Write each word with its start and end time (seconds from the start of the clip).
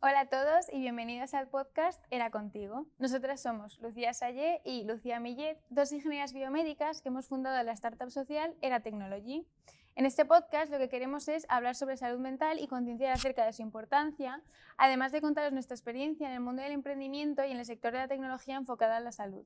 Hola 0.00 0.20
a 0.20 0.28
todos 0.28 0.72
y 0.72 0.78
bienvenidos 0.78 1.34
al 1.34 1.48
podcast 1.48 2.00
Era 2.12 2.30
Contigo. 2.30 2.86
Nosotras 2.98 3.42
somos 3.42 3.80
Lucía 3.80 4.14
Sayé 4.14 4.60
y 4.64 4.84
Lucía 4.84 5.18
Millet, 5.18 5.58
dos 5.70 5.90
ingenieras 5.90 6.32
biomédicas 6.32 7.02
que 7.02 7.08
hemos 7.08 7.26
fundado 7.26 7.60
la 7.64 7.72
startup 7.72 8.08
social 8.08 8.54
Era 8.62 8.78
Technology. 8.78 9.44
En 9.96 10.06
este 10.06 10.24
podcast 10.24 10.70
lo 10.70 10.78
que 10.78 10.88
queremos 10.88 11.26
es 11.26 11.46
hablar 11.48 11.74
sobre 11.74 11.96
salud 11.96 12.20
mental 12.20 12.60
y 12.60 12.68
concienciar 12.68 13.10
acerca 13.10 13.44
de 13.44 13.52
su 13.52 13.62
importancia, 13.62 14.40
además 14.76 15.10
de 15.10 15.20
contaros 15.20 15.52
nuestra 15.52 15.74
experiencia 15.74 16.28
en 16.28 16.34
el 16.34 16.40
mundo 16.40 16.62
del 16.62 16.70
emprendimiento 16.70 17.44
y 17.44 17.50
en 17.50 17.58
el 17.58 17.66
sector 17.66 17.90
de 17.90 17.98
la 17.98 18.06
tecnología 18.06 18.54
enfocada 18.54 18.98
en 18.98 19.04
la 19.04 19.10
salud. 19.10 19.44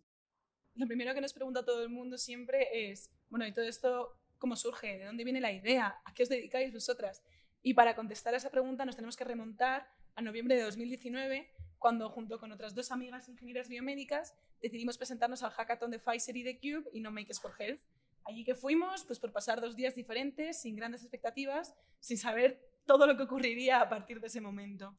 Lo 0.75 0.87
primero 0.87 1.14
que 1.14 1.23
nos 1.23 1.32
pregunta 1.32 1.64
todo 1.64 1.82
el 1.82 1.89
mundo 1.89 2.19
siempre 2.19 2.91
es, 2.91 3.11
bueno, 3.30 3.46
¿y 3.46 3.55
todo 3.55 3.64
esto 3.64 4.19
cómo 4.37 4.55
surge? 4.57 4.98
¿De 4.98 5.07
dónde 5.07 5.25
viene 5.25 5.41
la 5.41 5.50
idea? 5.50 6.03
¿A 6.05 6.12
qué 6.12 6.25
os 6.25 6.29
dedicáis 6.29 6.75
vosotras? 6.75 7.23
Y 7.63 7.75
para 7.75 7.95
contestar 7.95 8.35
a 8.35 8.39
esa 8.39 8.51
pregunta 8.51 8.85
nos 8.85 8.97
tenemos 8.97 9.17
que 9.17 9.25
remontar 9.25 9.89
a 10.15 10.23
noviembre 10.23 10.57
de 10.57 10.63
2019, 10.63 11.49
cuando 11.79 12.11
junto 12.11 12.39
con 12.39 12.53
otras 12.53 12.75
dos 12.75 12.91
amigas 12.91 13.29
ingenieras 13.29 13.69
biomédicas 13.69 14.35
decidimos 14.61 14.99
presentarnos 14.99 15.43
al 15.43 15.50
hackathon 15.50 15.91
de 15.91 15.99
Pfizer 15.99 16.36
y 16.36 16.43
de 16.43 16.59
Cube 16.59 16.91
y 16.93 17.00
No 17.00 17.11
Makers 17.11 17.41
for 17.41 17.55
Health. 17.59 17.81
Allí 18.25 18.45
que 18.45 18.55
fuimos, 18.55 19.05
pues 19.05 19.19
por 19.19 19.33
pasar 19.33 19.61
dos 19.61 19.75
días 19.75 19.95
diferentes, 19.95 20.61
sin 20.61 20.77
grandes 20.77 21.03
expectativas, 21.03 21.75
sin 21.99 22.19
saber 22.19 22.61
todo 22.86 23.07
lo 23.07 23.17
que 23.17 23.25
ocurriría 23.25 23.81
a 23.81 23.89
partir 23.89 24.21
de 24.21 24.29
ese 24.29 24.41
momento. 24.41 24.97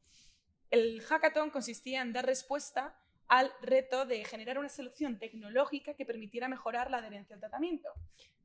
El 0.69 1.01
hackathon 1.01 1.51
consistía 1.51 2.01
en 2.01 2.11
dar 2.11 2.25
respuesta 2.25 2.99
al 3.27 3.51
reto 3.61 4.05
de 4.05 4.25
generar 4.25 4.57
una 4.57 4.69
solución 4.69 5.19
tecnológica 5.19 5.93
que 5.93 6.05
permitiera 6.05 6.47
mejorar 6.47 6.91
la 6.91 6.97
adherencia 6.97 7.35
al 7.35 7.39
tratamiento. 7.39 7.89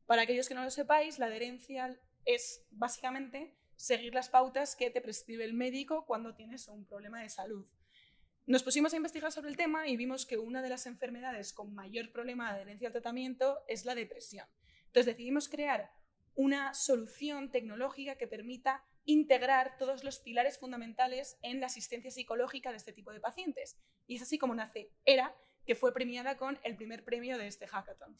Para 0.07 0.23
aquellos 0.23 0.49
que 0.49 0.55
no 0.55 0.63
lo 0.63 0.71
sepáis, 0.71 1.19
la 1.19 1.27
adherencia 1.27 1.99
es 2.25 2.67
básicamente 2.71 3.58
seguir 3.79 4.13
las 4.13 4.29
pautas 4.29 4.75
que 4.75 4.91
te 4.91 5.01
prescribe 5.01 5.45
el 5.45 5.55
médico 5.55 6.05
cuando 6.05 6.35
tienes 6.35 6.67
un 6.67 6.85
problema 6.85 7.23
de 7.23 7.29
salud. 7.29 7.65
Nos 8.45 8.65
pusimos 8.65 8.93
a 8.93 8.97
investigar 8.97 9.31
sobre 9.31 9.51
el 9.51 9.57
tema 9.57 9.87
y 9.87 9.97
vimos 9.97 10.27
que 10.27 10.37
una 10.37 10.63
de 10.63 10.69
las 10.69 10.87
enfermedades 10.87 11.53
con 11.53 11.75
mayor 11.75 12.11
problema 12.11 12.49
de 12.49 12.57
adherencia 12.57 12.89
al 12.89 12.93
tratamiento 12.93 13.61
es 13.69 13.85
la 13.85 13.95
depresión. 13.95 14.47
Entonces 14.87 15.07
decidimos 15.07 15.49
crear 15.49 15.93
una 16.35 16.75
solución 16.75 17.53
tecnológica 17.53 18.17
que 18.17 18.27
permita 18.27 18.85
integrar 19.05 19.79
todos 19.79 20.03
los 20.03 20.19
pilares 20.19 20.59
fundamentales 20.59 21.39
en 21.43 21.61
la 21.61 21.67
asistencia 21.67 22.11
psicológica 22.11 22.71
de 22.71 22.79
este 22.79 22.93
tipo 22.93 23.13
de 23.13 23.21
pacientes. 23.21 23.79
Y 24.07 24.17
es 24.17 24.23
así 24.23 24.39
como 24.39 24.55
nace 24.55 24.91
ERA, 25.05 25.37
que 25.65 25.77
fue 25.77 25.95
premiada 25.95 26.37
con 26.37 26.59
el 26.65 26.75
primer 26.75 27.05
premio 27.05 27.39
de 27.39 27.47
este 27.47 27.69
hackathon. 27.69 28.17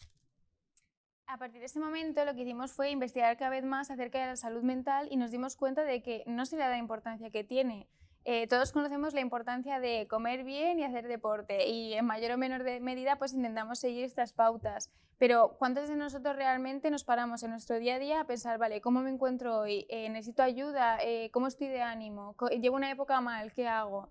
A 1.31 1.37
partir 1.37 1.61
de 1.61 1.67
ese 1.67 1.79
momento 1.79 2.25
lo 2.25 2.35
que 2.35 2.41
hicimos 2.41 2.73
fue 2.73 2.91
investigar 2.91 3.37
cada 3.37 3.51
vez 3.51 3.63
más 3.63 3.91
acerca 3.91 4.19
de 4.19 4.29
la 4.29 4.37
salud 4.37 4.63
mental 4.63 5.09
y 5.11 5.19
nos 5.19 5.31
dimos 5.31 5.57
cuenta 5.57 5.85
de 5.85 6.03
que 6.03 6.25
no 6.27 6.47
se 6.47 6.57
le 6.57 6.63
da 6.63 6.71
la 6.71 6.79
importancia 6.79 7.29
que 7.29 7.45
tiene. 7.45 7.87
Eh, 8.25 8.47
todos 8.47 8.73
conocemos 8.73 9.13
la 9.13 9.21
importancia 9.21 9.79
de 9.79 10.07
comer 10.09 10.43
bien 10.43 10.79
y 10.79 10.85
hacer 10.85 11.07
deporte 11.07 11.69
y 11.69 11.93
en 11.93 12.07
mayor 12.07 12.33
o 12.33 12.39
menor 12.39 12.65
medida 12.81 13.17
pues 13.17 13.35
intentamos 13.35 13.79
seguir 13.79 14.05
estas 14.05 14.33
pautas. 14.33 14.91
Pero 15.19 15.55
¿cuántos 15.59 15.91
de 15.91 15.97
nosotros 15.97 16.35
realmente 16.35 16.91
nos 16.91 17.05
paramos 17.05 17.43
en 17.43 17.51
nuestro 17.51 17.79
día 17.79 17.97
a 17.97 17.99
día 17.99 18.21
a 18.23 18.27
pensar, 18.27 18.57
vale, 18.57 18.81
¿cómo 18.81 19.03
me 19.03 19.11
encuentro 19.11 19.59
hoy? 19.59 19.85
Eh, 19.91 20.09
¿Necesito 20.09 20.43
ayuda? 20.43 20.97
Eh, 21.03 21.31
¿Cómo 21.31 21.47
estoy 21.47 21.69
de 21.69 21.83
ánimo? 21.83 22.37
¿Llevo 22.59 22.77
una 22.77 22.91
época 22.91 23.21
mal? 23.21 23.53
¿Qué 23.53 23.69
hago? 23.69 24.09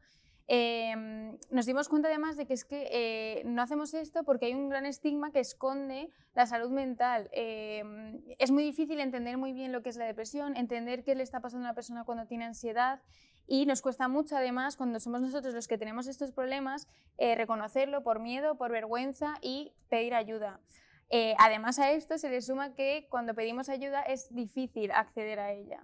Em, 0.50 1.38
nos 1.52 1.66
dimos 1.66 1.90
cuenta 1.90 2.08
además 2.08 2.38
de 2.38 2.46
que 2.46 2.54
es 2.54 2.64
que 2.64 2.88
eh, 2.90 3.44
no 3.46 3.62
hacemos 3.62 3.94
esto 3.94 4.24
porque 4.24 4.46
hay 4.46 4.54
un 4.54 4.70
gran 4.70 4.86
estigma 4.86 5.32
que 5.32 5.42
esconde 5.42 6.10
la 6.34 6.46
salud 6.46 6.72
mental. 6.72 7.30
Em, 7.34 8.22
es 8.40 8.52
muy 8.52 8.64
difícil 8.64 9.00
entender 9.02 9.38
muy 9.38 9.52
bien 9.52 9.74
lo 9.74 9.84
que 9.84 9.90
es 9.90 9.98
la 9.98 10.06
depresión, 10.06 10.56
entender 10.56 11.04
qué 11.04 11.16
le 11.16 11.24
está 11.24 11.42
pasando 11.42 11.66
a 11.66 11.70
una 11.70 11.76
persona 11.76 12.06
cuando 12.06 12.28
tiene 12.28 12.46
ansiedad 12.46 13.02
y 13.46 13.66
nos 13.66 13.82
cuesta 13.82 14.08
mucho 14.08 14.38
además 14.38 14.78
cuando 14.78 15.00
somos 15.00 15.22
nosotros 15.22 15.54
los 15.54 15.68
que 15.68 15.78
tenemos 15.78 16.08
estos 16.08 16.32
problemas 16.32 16.88
eh, 17.18 17.36
reconocerlo 17.36 18.04
por 18.04 18.20
miedo, 18.20 18.58
por 18.58 18.72
vergüenza 18.72 19.38
y 19.42 19.74
pedir 19.90 20.14
ayuda. 20.14 20.62
Eh, 21.10 21.36
además 21.40 21.80
a 21.80 21.92
esto 21.92 22.18
se 22.18 22.30
le 22.30 22.42
suma 22.42 22.74
que 22.74 23.08
cuando 23.10 23.34
pedimos 23.34 23.70
ayuda 23.70 24.02
es 24.02 24.34
difícil 24.34 24.92
acceder 24.92 25.40
a 25.40 25.52
ella. 25.52 25.82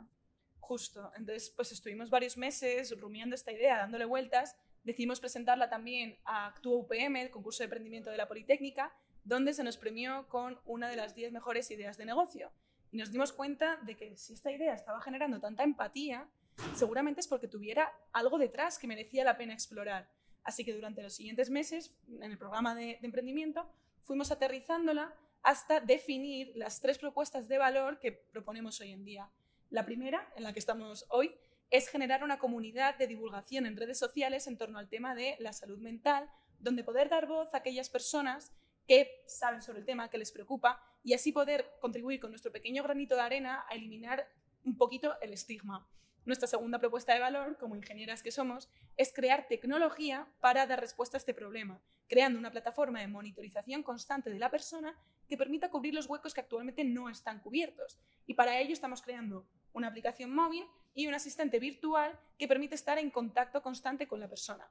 Justo. 0.63 1.11
Entonces, 1.17 1.49
pues 1.49 1.73
estuvimos 1.73 2.09
varios 2.09 2.37
meses 2.37 2.97
rumiando 2.97 3.35
esta 3.35 3.51
idea, 3.51 3.79
dándole 3.79 4.05
vueltas. 4.05 4.55
Decidimos 4.85 5.19
presentarla 5.19 5.69
también 5.69 6.17
a 6.23 6.47
Actúa 6.47 6.77
UPM, 6.77 7.17
el 7.17 7.29
concurso 7.29 7.59
de 7.59 7.65
emprendimiento 7.65 8.09
de 8.09 8.15
la 8.15 8.29
Politécnica, 8.29 8.95
donde 9.25 9.53
se 9.53 9.61
nos 9.65 9.75
premió 9.75 10.25
con 10.29 10.57
una 10.63 10.87
de 10.87 10.95
las 10.95 11.15
10 11.15 11.33
mejores 11.33 11.69
ideas 11.69 11.97
de 11.97 12.05
negocio. 12.05 12.49
Y 12.91 12.97
nos 12.97 13.11
dimos 13.11 13.33
cuenta 13.33 13.75
de 13.83 13.97
que 13.97 14.15
si 14.15 14.33
esta 14.33 14.53
idea 14.53 14.73
estaba 14.73 15.01
generando 15.01 15.41
tanta 15.41 15.63
empatía, 15.63 16.29
seguramente 16.75 17.19
es 17.19 17.27
porque 17.27 17.49
tuviera 17.49 17.91
algo 18.13 18.37
detrás 18.37 18.79
que 18.79 18.87
merecía 18.87 19.25
la 19.25 19.35
pena 19.35 19.53
explorar. 19.53 20.09
Así 20.45 20.63
que 20.63 20.73
durante 20.73 21.03
los 21.03 21.13
siguientes 21.13 21.49
meses, 21.49 21.91
en 22.07 22.31
el 22.31 22.37
programa 22.37 22.73
de, 22.73 22.99
de 23.01 23.05
emprendimiento, 23.05 23.69
fuimos 24.03 24.31
aterrizándola 24.31 25.13
hasta 25.41 25.81
definir 25.81 26.53
las 26.55 26.79
tres 26.79 26.97
propuestas 26.97 27.49
de 27.49 27.57
valor 27.57 27.99
que 27.99 28.13
proponemos 28.13 28.79
hoy 28.79 28.93
en 28.93 29.03
día. 29.03 29.29
La 29.73 29.85
primera, 29.85 30.31
en 30.35 30.43
la 30.43 30.53
que 30.53 30.59
estamos 30.59 31.07
hoy, 31.09 31.33
es 31.71 31.87
generar 31.87 32.23
una 32.23 32.37
comunidad 32.37 32.95
de 32.95 33.07
divulgación 33.07 33.65
en 33.65 33.75
redes 33.75 33.97
sociales 33.97 34.45
en 34.45 34.55
torno 34.55 34.77
al 34.77 34.87
tema 34.87 35.15
de 35.15 35.35
la 35.39 35.51
salud 35.51 35.79
mental, 35.79 36.29
donde 36.59 36.83
poder 36.83 37.09
dar 37.09 37.25
voz 37.25 37.51
a 37.55 37.57
aquellas 37.57 37.89
personas 37.89 38.53
que 38.87 39.23
saben 39.25 39.63
sobre 39.63 39.79
el 39.79 39.85
tema, 39.85 40.11
que 40.11 40.19
les 40.19 40.31
preocupa, 40.31 40.79
y 41.03 41.15
así 41.15 41.31
poder 41.31 41.65
contribuir 41.81 42.19
con 42.19 42.29
nuestro 42.29 42.51
pequeño 42.51 42.83
granito 42.83 43.15
de 43.15 43.21
arena 43.21 43.65
a 43.67 43.73
eliminar 43.73 44.29
un 44.63 44.77
poquito 44.77 45.19
el 45.21 45.33
estigma. 45.33 45.89
Nuestra 46.23 46.47
segunda 46.47 46.77
propuesta 46.77 47.15
de 47.15 47.21
valor, 47.21 47.57
como 47.57 47.75
ingenieras 47.75 48.21
que 48.21 48.31
somos, 48.31 48.69
es 48.95 49.11
crear 49.11 49.47
tecnología 49.47 50.27
para 50.39 50.67
dar 50.67 50.81
respuesta 50.81 51.17
a 51.17 51.19
este 51.19 51.33
problema, 51.33 51.81
creando 52.07 52.37
una 52.37 52.51
plataforma 52.51 52.99
de 52.99 53.07
monitorización 53.07 53.81
constante 53.81 54.29
de 54.29 54.37
la 54.37 54.51
persona 54.51 54.95
que 55.27 55.35
permita 55.35 55.71
cubrir 55.71 55.95
los 55.95 56.05
huecos 56.05 56.35
que 56.35 56.41
actualmente 56.41 56.83
no 56.83 57.09
están 57.09 57.39
cubiertos. 57.39 57.97
Y 58.27 58.35
para 58.35 58.59
ello 58.59 58.71
estamos 58.71 59.01
creando 59.01 59.47
una 59.73 59.87
aplicación 59.87 60.33
móvil 60.33 60.65
y 60.93 61.07
un 61.07 61.13
asistente 61.13 61.59
virtual 61.59 62.17
que 62.37 62.47
permite 62.47 62.75
estar 62.75 62.97
en 62.97 63.09
contacto 63.09 63.61
constante 63.61 64.07
con 64.07 64.19
la 64.19 64.29
persona. 64.29 64.67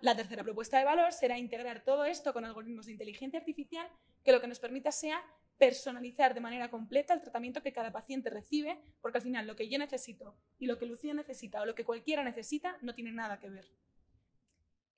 La 0.00 0.16
tercera 0.16 0.42
propuesta 0.42 0.78
de 0.78 0.84
valor 0.84 1.12
será 1.12 1.38
integrar 1.38 1.84
todo 1.84 2.04
esto 2.04 2.32
con 2.32 2.44
algoritmos 2.44 2.86
de 2.86 2.92
inteligencia 2.92 3.38
artificial 3.38 3.86
que 4.24 4.32
lo 4.32 4.40
que 4.40 4.48
nos 4.48 4.58
permita 4.58 4.90
sea 4.90 5.22
personalizar 5.58 6.34
de 6.34 6.40
manera 6.40 6.70
completa 6.70 7.14
el 7.14 7.20
tratamiento 7.20 7.62
que 7.62 7.72
cada 7.72 7.92
paciente 7.92 8.30
recibe, 8.30 8.80
porque 9.00 9.18
al 9.18 9.22
final 9.22 9.46
lo 9.46 9.54
que 9.54 9.68
yo 9.68 9.78
necesito 9.78 10.34
y 10.58 10.66
lo 10.66 10.76
que 10.76 10.86
Lucía 10.86 11.14
necesita 11.14 11.62
o 11.62 11.66
lo 11.66 11.76
que 11.76 11.84
cualquiera 11.84 12.24
necesita 12.24 12.76
no 12.80 12.94
tiene 12.94 13.12
nada 13.12 13.38
que 13.38 13.48
ver. 13.48 13.70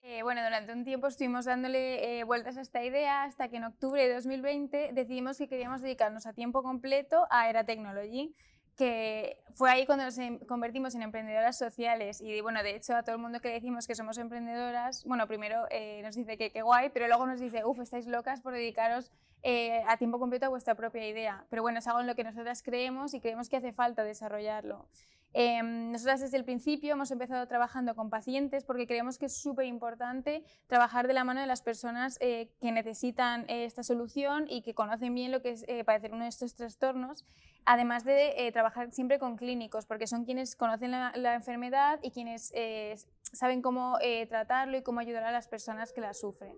Eh, 0.01 0.23
bueno, 0.23 0.43
durante 0.43 0.73
un 0.73 0.85
tiempo 0.85 1.07
estuvimos 1.07 1.47
dándole 1.47 2.19
eh, 2.19 2.25
vueltas 2.25 2.57
a 2.57 2.61
esta 2.61 2.85
idea 2.85 3.25
hasta 3.25 3.49
que 3.49 3.57
en 3.57 3.65
octubre 3.65 4.07
de 4.07 4.15
2020 4.15 4.91
decidimos 4.93 5.39
que 5.39 5.49
queríamos 5.49 5.81
dedicarnos 5.81 6.27
a 6.27 6.33
tiempo 6.33 6.63
completo 6.63 7.27
a 7.31 7.49
Era 7.49 7.65
Technology 7.65 8.35
que 8.77 9.39
fue 9.55 9.71
ahí 9.71 9.87
cuando 9.87 10.05
nos 10.05 10.19
em, 10.19 10.39
convertimos 10.41 10.95
en 10.95 11.03
emprendedoras 11.03 11.57
sociales 11.57 12.21
y 12.21 12.41
bueno, 12.41 12.63
de 12.63 12.75
hecho 12.77 12.97
a 12.97 13.03
todo 13.03 13.17
el 13.17 13.23
mundo 13.23 13.41
que 13.41 13.51
decimos 13.51 13.87
que 13.87 13.95
somos 13.95 14.19
emprendedoras, 14.19 15.05
bueno, 15.05 15.27
primero 15.27 15.67
eh, 15.71 16.01
nos 16.03 16.17
dice 16.17 16.37
que 16.37 16.51
qué 16.51 16.63
guay, 16.63 16.91
pero 16.91 17.07
luego 17.07 17.27
nos 17.27 17.41
dice, 17.41 17.65
uff, 17.65 17.81
estáis 17.81 18.07
locas 18.07 18.41
por 18.41 18.53
dedicaros 18.53 19.13
eh, 19.43 19.83
a 19.87 19.97
tiempo 19.99 20.19
completo 20.19 20.47
a 20.47 20.49
vuestra 20.49 20.75
propia 20.75 21.07
idea. 21.07 21.45
Pero 21.51 21.63
bueno, 21.63 21.79
es 21.79 21.87
algo 21.87 22.01
en 22.01 22.07
lo 22.07 22.15
que 22.15 22.25
nosotras 22.25 22.63
creemos 22.63 23.13
y 23.13 23.21
creemos 23.21 23.49
que 23.51 23.59
hace 23.59 23.73
falta 23.73 24.03
desarrollarlo. 24.03 24.89
Em, 25.35 25.93
nosotras 25.93 26.21
desde 26.21 26.37
el 26.37 26.45
principio 26.45 26.93
hemos 26.93 27.11
empezado 27.11 27.47
trabajando 27.47 27.95
con 27.95 28.09
pacientes 28.09 28.65
porque 28.65 28.87
creemos 28.87 29.19
que 29.19 29.27
es 29.27 29.37
súper 29.37 29.67
importante 29.67 30.45
trabajar 30.69 31.07
de 31.07 31.13
la 31.13 31.25
mano 31.25 31.41
de 31.41 31.47
las 31.47 31.61
personas 31.61 32.17
eh, 32.21 32.51
que 32.61 32.73
necesitan 32.73 33.45
esta 33.49 33.83
solución 33.83 34.47
y 34.49 34.63
que 34.63 34.75
conocen 34.75 35.15
bien 35.15 35.33
lo 35.33 35.43
que 35.43 35.51
es 35.51 35.67
padecer 35.85 36.13
uno 36.13 36.23
de 36.23 36.31
estos 36.31 36.55
trastornos 36.55 37.25
además 37.65 38.05
de 38.05 38.47
eh, 38.47 38.53
trabajar 38.53 38.93
siempre 38.93 39.19
con 39.19 39.37
clínicos, 39.37 39.87
porque 39.87 40.07
son 40.07 40.25
quienes 40.25 40.57
conocen 40.57 40.91
la, 40.91 41.35
enfermedad 41.35 41.99
y 42.03 42.11
quienes 42.11 42.53
eh, 42.55 42.97
saben 43.33 43.63
cómo 43.63 43.99
eh, 44.01 44.27
tratarlo 44.27 44.77
y 44.77 44.83
cómo 44.83 45.01
ayudar 45.01 45.25
a 45.25 45.33
las 45.33 45.49
personas 45.49 45.93
que 45.93 46.01
la 46.01 46.15
sufren. 46.15 46.57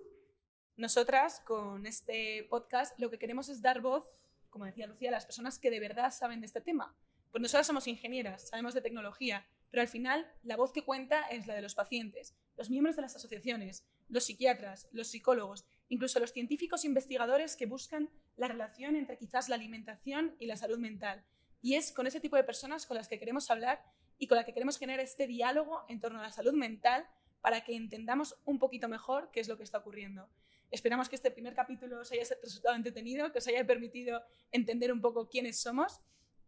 Nosotras, 0.77 1.41
con 1.41 1.87
este 1.87 2.47
podcast, 2.51 2.99
lo 2.99 3.11
que 3.11 3.19
queremos 3.19 3.49
es 3.49 3.63
dar 3.63 3.81
voz, 3.81 4.05
como 4.51 4.67
decía 4.67 4.87
Lucía, 4.87 5.09
a 5.09 5.13
las 5.13 5.25
personas 5.25 5.59
que 5.59 5.71
de 5.71 5.81
verdad 5.81 6.11
saben 6.11 6.41
de 6.41 6.47
este 6.47 6.61
tema. 6.61 6.95
Pues 7.37 7.43
nosotras 7.43 7.67
somos 7.67 7.87
ingenieras, 7.87 8.49
sabemos 8.49 8.73
de 8.73 8.81
tecnología, 8.81 9.47
pero 9.71 9.83
al 9.83 9.89
final 9.89 10.27
la 10.43 10.57
voz 10.57 10.73
que 10.73 10.87
cuenta 10.87 11.21
es 11.29 11.47
la 11.47 11.55
de 11.55 11.61
los 11.61 11.75
pacientes, 11.75 12.35
los 12.57 12.71
miembros 12.71 12.97
de 12.97 13.03
las 13.03 13.15
asociaciones, 13.15 13.87
los 14.09 14.25
psiquiatras, 14.25 14.89
los 14.91 15.09
psicólogos, 15.09 15.67
incluso 15.91 16.19
los 16.19 16.33
científicos 16.33 16.87
investigadores 16.87 17.55
que 17.55 17.67
buscan 17.67 18.09
la 18.37 18.49
relación 18.49 18.97
entre 18.97 19.19
quizás 19.19 19.51
la 19.51 19.57
alimentación 19.57 20.35
y 20.39 20.47
la 20.47 20.57
salud 20.57 20.79
mental. 20.79 21.27
Y 21.61 21.75
es 21.75 21.93
con 21.93 22.07
ese 22.07 22.21
tipo 22.21 22.37
de 22.37 22.45
personas 22.45 22.87
con 22.87 22.97
las 22.97 23.07
que 23.07 23.19
queremos 23.19 23.51
hablar 23.51 23.85
y 24.17 24.29
con 24.29 24.37
las 24.37 24.47
que 24.47 24.55
queremos 24.55 24.79
generar 24.79 25.05
este 25.05 25.27
diálogo 25.27 25.85
en 25.91 26.01
torno 26.01 26.21
a 26.21 26.23
la 26.23 26.33
salud 26.33 26.55
mental 26.55 27.07
para 27.43 27.65
que 27.65 27.77
entendamos 27.77 28.35
un 28.47 28.59
poquito 28.59 28.89
mejor 28.89 29.31
qué 29.31 29.41
es 29.41 29.49
lo 29.49 29.59
que 29.59 29.63
está 29.65 29.77
ocurriendo. 29.77 30.31
Esperamos 30.71 31.11
que 31.11 31.17
este 31.17 31.31
primer 31.31 31.55
capítulo 31.55 32.01
os 32.01 32.11
haya 32.13 32.23
resultado 32.43 32.75
entretenido, 32.75 33.31
que 33.31 33.41
os 33.41 33.47
haya 33.47 33.67
permitido 33.67 34.23
entender 34.53 34.91
un 34.91 35.03
poco 35.03 35.29
quiénes 35.29 35.61
somos 35.61 36.01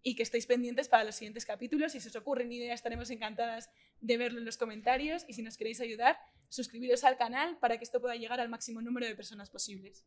y 0.03 0.15
que 0.15 0.23
estéis 0.23 0.47
pendientes 0.47 0.89
para 0.89 1.05
los 1.05 1.17
siguientes 1.17 1.45
capítulos. 1.45 1.93
Si 1.93 2.01
se 2.01 2.09
os 2.09 2.17
ocurren 2.17 2.53
ideas, 2.53 2.75
estaremos 2.75 3.11
encantadas 3.11 3.71
de 4.01 4.17
verlo 4.17 4.39
en 4.39 4.45
los 4.45 4.57
comentarios 4.57 5.25
y 5.29 5.35
si 5.35 5.43
nos 5.43 5.57
queréis 5.57 5.81
ayudar, 5.81 6.19
suscribiros 6.49 7.05
al 7.05 7.17
canal 7.17 7.59
para 7.59 7.79
que 7.79 7.85
esto 7.85 8.01
pueda 8.01 8.17
llegar 8.17 8.41
al 8.41 8.49
máximo 8.49 8.81
número 8.81 9.07
de 9.07 9.15
personas 9.15 9.51
posibles. 9.51 10.05